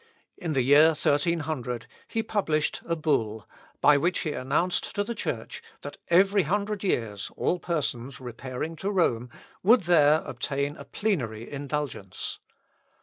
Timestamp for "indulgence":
11.51-12.39